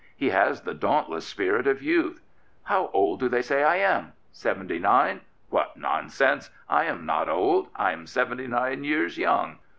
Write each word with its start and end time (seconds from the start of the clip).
He 0.17 0.29
has 0.31 0.63
the 0.63 0.73
dauntless 0.73 1.27
spirit 1.27 1.67
of 1.67 1.83
youth." 1.83 2.23
How 2.71 2.89
old 2.91 3.19
do 3.19 3.29
they 3.29 3.43
say 3.43 3.63
I 3.63 3.75
am? 3.75 4.13
Seventy 4.31 4.79
nine? 4.79 5.21
What 5.51 5.77
nonsense! 5.77 6.49
I 6.67 6.85
am 6.85 7.05
not 7.05 7.29
old. 7.29 7.67
I 7.75 7.91
am 7.91 8.07
seventy 8.07 8.47
nine 8.47 8.83
years 8.83 9.19
young. 9.19 9.59